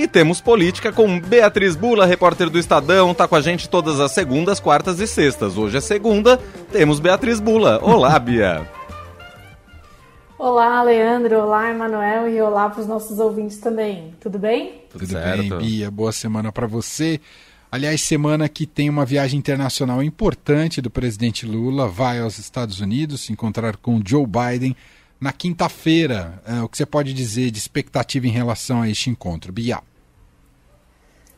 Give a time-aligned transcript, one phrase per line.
[0.00, 4.12] E temos política com Beatriz Bula, repórter do Estadão, tá com a gente todas as
[4.12, 5.58] segundas, quartas e sextas.
[5.58, 6.38] Hoje é segunda,
[6.72, 7.78] temos Beatriz Bula.
[7.82, 8.66] Olá, Bia.
[10.38, 11.40] Olá, Leandro.
[11.40, 12.30] Olá, Emanuel.
[12.30, 14.14] E olá para os nossos ouvintes também.
[14.18, 14.84] Tudo bem?
[14.88, 15.90] Tudo, Tudo bem, Bia.
[15.90, 17.20] Boa semana para você.
[17.70, 23.20] Aliás, semana que tem uma viagem internacional importante do presidente Lula, vai aos Estados Unidos
[23.20, 24.74] se encontrar com Joe Biden
[25.20, 26.42] na quinta-feira.
[26.46, 29.89] É, o que você pode dizer de expectativa em relação a este encontro, Bia?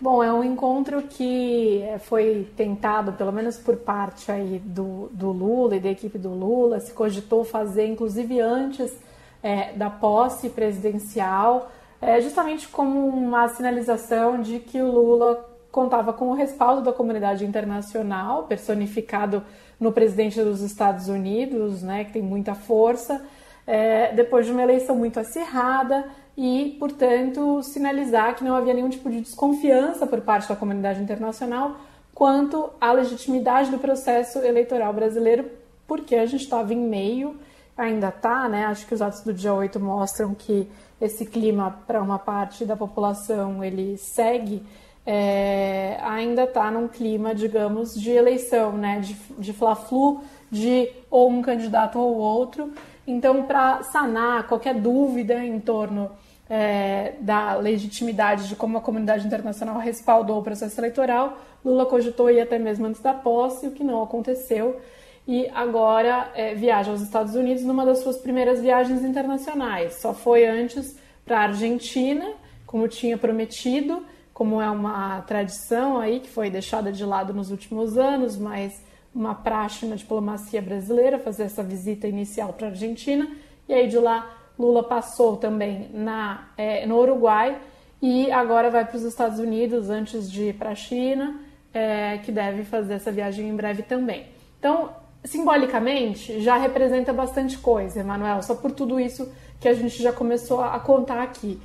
[0.00, 5.32] Bom, é um encontro que é, foi tentado, pelo menos por parte aí do, do
[5.32, 8.96] Lula e da equipe do Lula, se cogitou fazer, inclusive antes
[9.42, 16.28] é, da posse presidencial, é, justamente como uma sinalização de que o Lula contava com
[16.28, 19.42] o respaldo da comunidade internacional, personificado
[19.80, 23.26] no presidente dos Estados Unidos, né, que tem muita força,
[23.68, 29.10] é, depois de uma eleição muito acirrada e, portanto, sinalizar que não havia nenhum tipo
[29.10, 31.76] de desconfiança por parte da comunidade internacional
[32.14, 35.50] quanto à legitimidade do processo eleitoral brasileiro,
[35.86, 37.36] porque a gente estava em meio,
[37.76, 38.64] ainda está, né?
[38.64, 40.66] Acho que os atos do dia 8 mostram que
[40.98, 44.62] esse clima para uma parte da população ele segue,
[45.06, 48.98] é, ainda está num clima, digamos, de eleição, né?
[49.00, 52.72] De, de fla-flu, de ou um candidato ou outro.
[53.10, 56.10] Então, para sanar qualquer dúvida em torno
[56.48, 62.38] é, da legitimidade de como a comunidade internacional respaldou o processo eleitoral, Lula cogitou ir
[62.38, 64.78] até mesmo antes da posse, o que não aconteceu,
[65.26, 69.94] e agora é, viaja aos Estados Unidos numa das suas primeiras viagens internacionais.
[70.02, 70.94] Só foi antes
[71.24, 72.34] para a Argentina,
[72.66, 74.04] como tinha prometido,
[74.34, 78.82] como é uma tradição aí que foi deixada de lado nos últimos anos, mas
[79.18, 83.28] uma praxe na diplomacia brasileira fazer essa visita inicial para a Argentina
[83.68, 87.60] e aí de lá Lula passou também na, é, no Uruguai
[88.00, 91.40] e agora vai para os Estados Unidos antes de ir para a China,
[91.74, 94.26] é, que deve fazer essa viagem em breve também.
[94.58, 94.90] Então,
[95.24, 100.62] simbolicamente, já representa bastante coisa, Emanuel, só por tudo isso que a gente já começou
[100.62, 101.60] a contar aqui.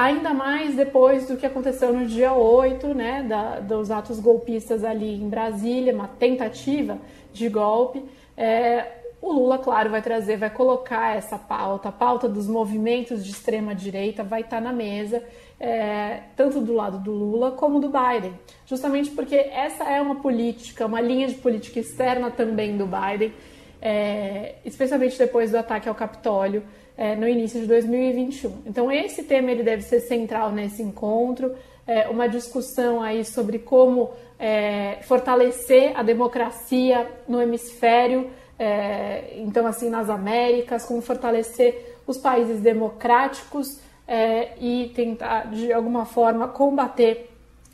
[0.00, 5.22] Ainda mais depois do que aconteceu no dia 8, né, da, dos atos golpistas ali
[5.22, 6.96] em Brasília, uma tentativa
[7.34, 8.02] de golpe.
[8.34, 8.86] É,
[9.20, 13.74] o Lula, claro, vai trazer, vai colocar essa pauta, a pauta dos movimentos de extrema
[13.74, 15.22] direita vai estar na mesa,
[15.60, 18.32] é, tanto do lado do Lula como do Biden,
[18.64, 23.34] justamente porque essa é uma política, uma linha de política externa também do Biden,
[23.82, 26.62] é, especialmente depois do ataque ao Capitólio
[27.00, 28.64] é, no início de 2021.
[28.66, 31.56] Então esse tema ele deve ser central nesse encontro,
[31.86, 39.88] é, uma discussão aí sobre como é, fortalecer a democracia no hemisfério, é, então assim
[39.88, 47.30] nas Américas, como fortalecer os países democráticos é, e tentar de alguma forma combater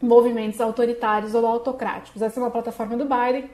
[0.00, 2.22] movimentos autoritários ou autocráticos.
[2.22, 3.50] Essa é uma plataforma do Biden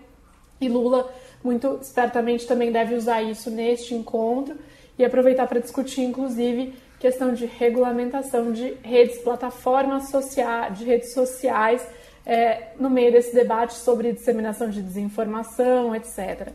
[0.60, 1.12] e Lula
[1.42, 4.56] muito espertamente também deve usar isso neste encontro
[4.98, 11.86] e aproveitar para discutir, inclusive, questão de regulamentação de redes, plataformas sociais, de redes sociais,
[12.24, 16.48] é, no meio desse debate sobre disseminação de desinformação, etc.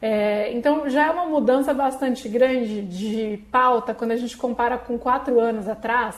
[0.00, 4.96] É, então já é uma mudança bastante grande de pauta quando a gente compara com
[4.96, 6.16] quatro anos atrás,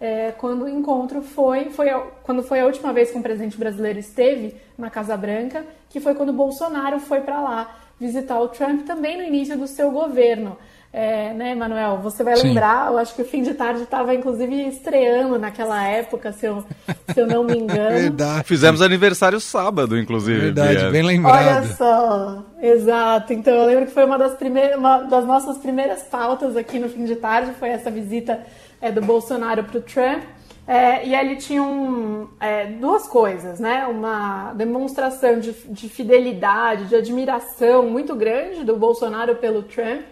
[0.00, 3.56] é, quando o encontro foi, foi a, quando foi a última vez que um presidente
[3.56, 8.86] brasileiro esteve na Casa Branca, que foi quando Bolsonaro foi para lá visitar o Trump
[8.86, 10.56] também no início do seu governo.
[10.92, 11.98] É, né, Manuel?
[11.98, 12.92] Você vai lembrar, Sim.
[12.92, 16.64] eu acho que o fim de tarde estava inclusive estreando naquela época, se eu,
[17.12, 17.94] se eu não me engano.
[18.10, 18.42] Verdade.
[18.44, 20.40] Fizemos aniversário sábado, inclusive.
[20.40, 21.58] Verdade, bem lembrado.
[21.58, 23.32] Olha só, exato.
[23.32, 26.88] Então eu lembro que foi uma das, primeiras, uma das nossas primeiras pautas aqui no
[26.88, 28.40] fim de tarde, foi essa visita
[28.80, 30.24] é, do Bolsonaro para o Trump.
[30.66, 33.86] É, e ali tinham é, duas coisas, né?
[33.86, 40.02] Uma demonstração de, de fidelidade, de admiração muito grande do Bolsonaro pelo Trump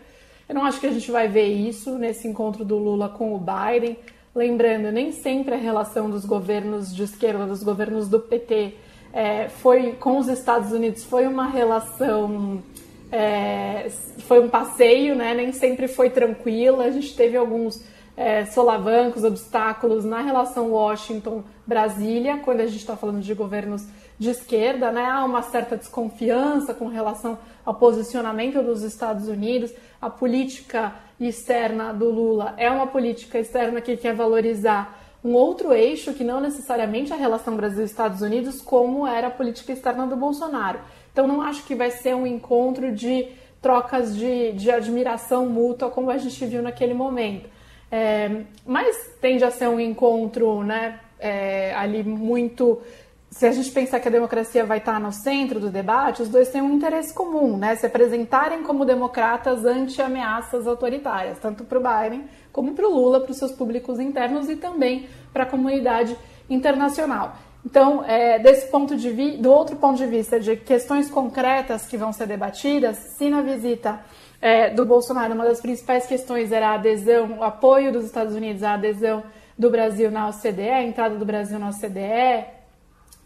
[0.48, 3.38] eu não acho que a gente vai ver isso nesse encontro do Lula com o
[3.38, 3.98] Biden.
[4.34, 8.74] Lembrando, nem sempre a relação dos governos de esquerda, dos governos do PT,
[9.12, 12.62] é, foi com os Estados Unidos foi uma relação,
[13.10, 13.88] é,
[14.20, 15.34] foi um passeio, né?
[15.34, 16.84] Nem sempre foi tranquila.
[16.84, 17.82] A gente teve alguns
[18.16, 23.86] é, solavancos, obstáculos na relação Washington-Brasília, quando a gente está falando de governos
[24.18, 25.04] de esquerda, né?
[25.04, 29.72] Há uma certa desconfiança com relação ao posicionamento dos Estados Unidos.
[30.00, 36.14] A política externa do Lula é uma política externa que quer valorizar um outro eixo
[36.14, 40.80] que não necessariamente a relação Brasil-Estados Unidos, como era a política externa do Bolsonaro.
[41.12, 43.28] Então, não acho que vai ser um encontro de
[43.60, 47.48] trocas de, de admiração mútua, como a gente viu naquele momento.
[47.90, 52.80] É, mas tende a ser um encontro né, é, ali muito
[53.30, 56.48] se a gente pensar que a democracia vai estar no centro do debate, os dois
[56.48, 57.76] têm um interesse comum, né?
[57.76, 63.20] Se apresentarem como democratas ante ameaças autoritárias, tanto para o Biden como para o Lula,
[63.20, 66.16] para os seus públicos internos e também para a comunidade
[66.48, 67.36] internacional.
[67.64, 71.98] Então, é, desse ponto de vi do outro ponto de vista de questões concretas que
[71.98, 74.00] vão ser debatidas, se na visita
[74.40, 78.62] é, do Bolsonaro uma das principais questões era a adesão, o apoio dos Estados Unidos
[78.62, 79.22] à adesão
[79.58, 82.57] do Brasil na OCDE, a entrada do Brasil na OCDE,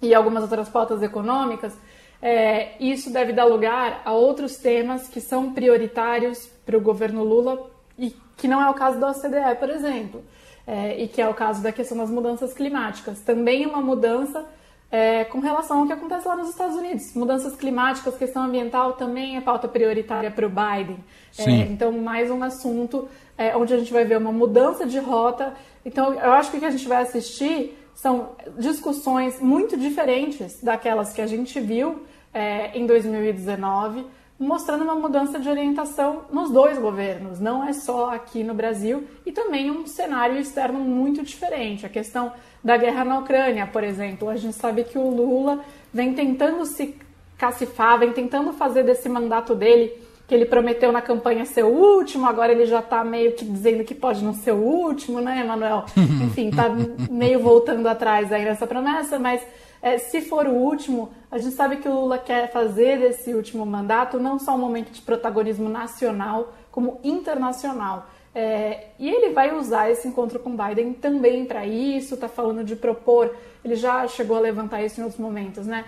[0.02, 1.74] e algumas outras pautas econômicas,
[2.20, 7.70] é, isso deve dar lugar a outros temas que são prioritários para o governo Lula
[7.98, 10.22] e que não é o caso da OCDE, por exemplo,
[10.66, 13.20] é, e que é o caso da questão das mudanças climáticas.
[13.20, 14.44] Também uma mudança
[14.90, 17.14] é, com relação ao que acontece lá nos Estados Unidos.
[17.14, 20.98] Mudanças climáticas, questão ambiental também é pauta prioritária para o Biden.
[21.38, 25.54] É, então, mais um assunto é, onde a gente vai ver uma mudança de rota.
[25.84, 31.12] Então, eu acho que o que a gente vai assistir são discussões muito diferentes daquelas
[31.12, 32.02] que a gente viu
[32.34, 34.04] é, em 2019,
[34.36, 39.30] mostrando uma mudança de orientação nos dois governos, não é só aqui no Brasil, e
[39.30, 41.86] também um cenário externo muito diferente.
[41.86, 42.32] A questão
[42.62, 45.60] da guerra na Ucrânia, por exemplo, a gente sabe que o Lula
[45.94, 46.96] vem tentando se
[47.38, 49.92] cacifar, vem tentando fazer desse mandato dele
[50.32, 53.84] que ele prometeu na campanha ser o último, agora ele já está meio que dizendo
[53.84, 55.84] que pode não ser o último, né, Emanuel?
[56.24, 56.70] Enfim, está
[57.10, 59.42] meio voltando atrás aí nessa promessa, mas
[59.82, 63.66] é, se for o último, a gente sabe que o Lula quer fazer desse último
[63.66, 68.06] mandato não só um momento de protagonismo nacional, como internacional.
[68.34, 72.74] É, e ele vai usar esse encontro com Biden também para isso, está falando de
[72.74, 75.84] propor, ele já chegou a levantar isso em outros momentos, né?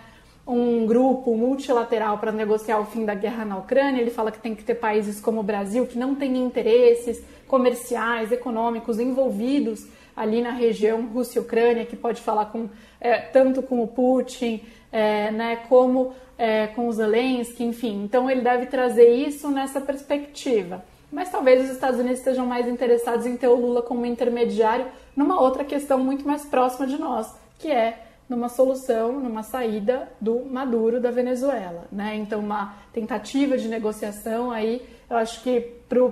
[0.46, 4.00] Um grupo multilateral para negociar o fim da guerra na Ucrânia.
[4.00, 8.30] Ele fala que tem que ter países como o Brasil, que não têm interesses comerciais,
[8.30, 9.86] econômicos envolvidos
[10.16, 12.68] ali na região Rússia-Ucrânia, que pode falar com,
[13.00, 14.62] é, tanto com o Putin,
[14.92, 18.04] é, né, como é, com o Zelensky, enfim.
[18.04, 20.84] Então ele deve trazer isso nessa perspectiva.
[21.10, 24.86] Mas talvez os Estados Unidos estejam mais interessados em ter o Lula como intermediário
[25.16, 30.44] numa outra questão muito mais próxima de nós, que é numa solução, numa saída do
[30.44, 32.16] Maduro da Venezuela, né?
[32.16, 35.60] Então uma tentativa de negociação aí, eu acho que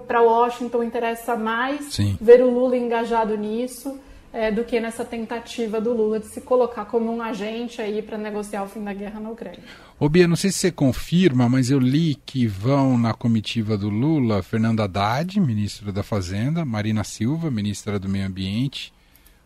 [0.06, 2.17] para Washington interessa mais Sim.
[2.20, 3.99] ver o Lula engajado nisso
[4.32, 8.17] é, do que nessa tentativa do Lula de se colocar como um agente aí para
[8.17, 9.61] negociar o fim da guerra na Ucrânia.
[9.99, 13.88] Ô Bia, não sei se você confirma, mas eu li que vão na comitiva do
[13.88, 18.93] Lula Fernando Haddad, ministro da Fazenda, Marina Silva, ministra do Meio Ambiente,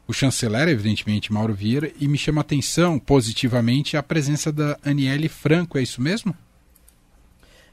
[0.09, 5.29] o chanceler, evidentemente, Mauro Vieira, e me chama a atenção positivamente a presença da Aniele
[5.29, 6.35] Franco, é isso mesmo?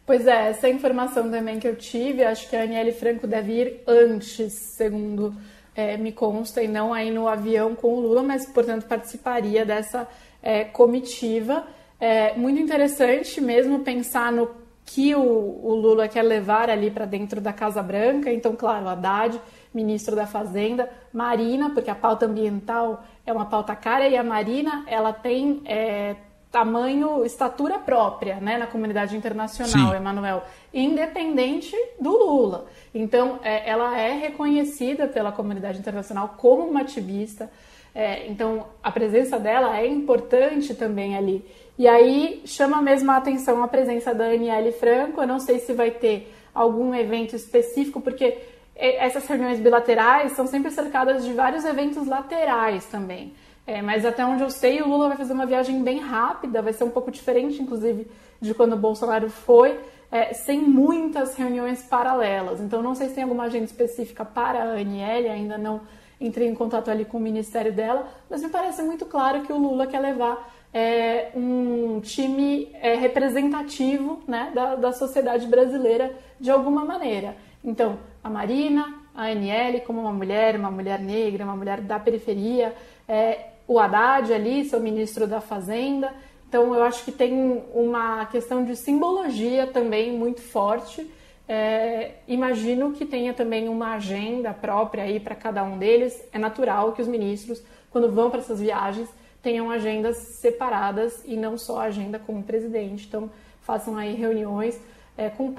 [0.06, 3.82] Pois é, essa informação também que eu tive, acho que a Aniele Franco deve ir
[3.88, 5.34] antes, segundo
[5.76, 10.08] é, me consta, e não aí no avião com o Lula, mas, portanto, participaria dessa
[10.42, 11.66] é, comitiva.
[12.00, 17.40] É muito interessante mesmo pensar no que o, o Lula quer levar ali para dentro
[17.40, 18.32] da Casa Branca.
[18.32, 19.40] Então, claro, Haddad
[19.74, 24.86] ministro da Fazenda, Marina, porque a pauta ambiental é uma pauta cara e a Marina
[24.88, 26.16] ela tem é,
[26.54, 29.98] tamanho, estatura própria né, na comunidade internacional, Sim.
[29.98, 32.68] Emanuel, independente do Lula.
[32.94, 37.50] Então, é, ela é reconhecida pela comunidade internacional como uma ativista.
[37.96, 41.44] É, então, a presença dela é importante também ali.
[41.76, 45.22] E aí chama mesmo a atenção a presença da Aniele Franco.
[45.22, 48.38] Eu não sei se vai ter algum evento específico, porque
[48.76, 53.34] essas reuniões bilaterais são sempre cercadas de vários eventos laterais também.
[53.66, 56.74] É, mas até onde eu sei, o Lula vai fazer uma viagem bem rápida, vai
[56.74, 58.08] ser um pouco diferente, inclusive,
[58.42, 59.80] de quando o Bolsonaro foi,
[60.12, 62.60] é, sem muitas reuniões paralelas.
[62.60, 65.82] Então, não sei se tem alguma agenda específica para a Aniele, ainda não
[66.20, 69.58] entrei em contato ali com o ministério dela, mas me parece muito claro que o
[69.58, 76.84] Lula quer levar é, um time é, representativo né, da, da sociedade brasileira de alguma
[76.84, 77.36] maneira.
[77.64, 82.74] Então, a Marina, a Aniele como uma mulher, uma mulher negra, uma mulher da periferia,
[83.08, 86.14] é, o Haddad ali, seu ministro da Fazenda.
[86.48, 91.10] Então, eu acho que tem uma questão de simbologia também muito forte.
[91.48, 96.24] É, imagino que tenha também uma agenda própria aí para cada um deles.
[96.32, 99.10] É natural que os ministros, quando vão para essas viagens,
[99.42, 103.08] tenham agendas separadas e não só agenda com o presidente.
[103.08, 103.30] Então,
[103.62, 104.80] façam aí reuniões
[105.18, 105.54] é, com,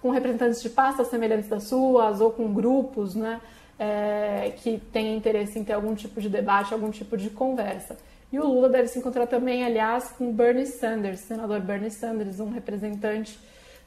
[0.00, 3.40] com, representantes de pastas semelhantes das suas ou com grupos né,
[3.78, 7.96] é, que têm interesse em ter algum tipo de debate, algum tipo de conversa.
[8.32, 12.50] E o Lula deve se encontrar também, aliás, com Bernie Sanders, senador Bernie Sanders, um
[12.50, 13.38] representante,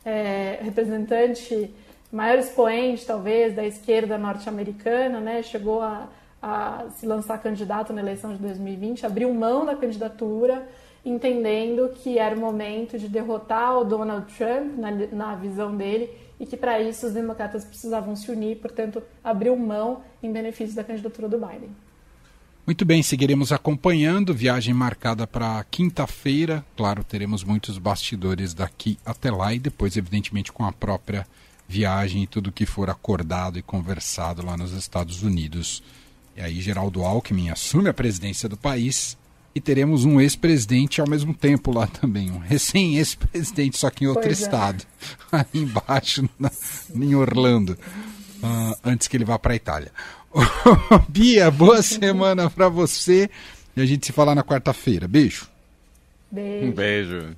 [0.06, 1.74] é, representante
[2.12, 5.44] maior expoente, talvez, da esquerda norte-americana, né?
[5.44, 6.08] chegou a,
[6.42, 10.66] a se lançar candidato na eleição de 2020, abriu mão da candidatura,
[11.04, 16.46] entendendo que era o momento de derrotar o Donald Trump, na, na visão dele, e
[16.46, 21.28] que para isso os democratas precisavam se unir, portanto, abriu mão em benefício da candidatura
[21.28, 21.70] do Biden.
[22.66, 24.34] Muito bem, seguiremos acompanhando.
[24.34, 26.66] Viagem marcada para quinta-feira.
[26.76, 31.26] Claro, teremos muitos bastidores daqui até lá e depois, evidentemente, com a própria
[31.66, 35.82] viagem e tudo que for acordado e conversado lá nos Estados Unidos.
[36.36, 39.18] E aí, Geraldo Alckmin assume a presidência do país
[39.58, 44.22] e teremos um ex-presidente ao mesmo tempo lá também, um recém-ex-presidente, só que em outro
[44.22, 44.44] pois é.
[44.44, 44.84] estado,
[45.32, 45.38] é.
[45.52, 46.52] aí embaixo, na,
[46.94, 49.92] em Orlando, uh, antes que ele vá para a Itália.
[51.10, 53.32] Bia, boa semana para você.
[53.76, 55.08] E a gente se fala na quarta-feira.
[55.08, 55.48] Beijo.
[56.30, 56.68] Beijo.
[56.68, 57.36] Um beijo.